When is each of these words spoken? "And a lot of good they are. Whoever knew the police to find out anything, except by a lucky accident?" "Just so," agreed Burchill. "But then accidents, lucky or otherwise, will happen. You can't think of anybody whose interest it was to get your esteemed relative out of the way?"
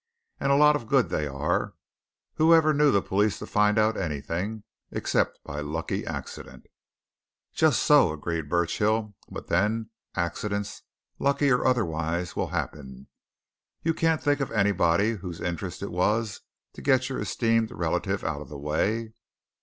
"And 0.39 0.51
a 0.51 0.55
lot 0.55 0.75
of 0.75 0.87
good 0.87 1.09
they 1.09 1.27
are. 1.27 1.75
Whoever 2.37 2.73
knew 2.73 2.89
the 2.89 3.03
police 3.03 3.37
to 3.37 3.45
find 3.45 3.77
out 3.77 3.95
anything, 3.95 4.63
except 4.89 5.39
by 5.45 5.59
a 5.59 5.63
lucky 5.63 6.07
accident?" 6.07 6.65
"Just 7.53 7.83
so," 7.83 8.11
agreed 8.11 8.49
Burchill. 8.49 9.13
"But 9.29 9.45
then 9.45 9.91
accidents, 10.15 10.81
lucky 11.19 11.51
or 11.51 11.67
otherwise, 11.67 12.35
will 12.35 12.47
happen. 12.47 13.09
You 13.83 13.93
can't 13.93 14.23
think 14.23 14.39
of 14.39 14.51
anybody 14.51 15.11
whose 15.17 15.39
interest 15.39 15.83
it 15.83 15.91
was 15.91 16.41
to 16.73 16.81
get 16.81 17.07
your 17.07 17.19
esteemed 17.21 17.69
relative 17.69 18.23
out 18.23 18.41
of 18.41 18.49
the 18.49 18.57
way?" 18.57 19.13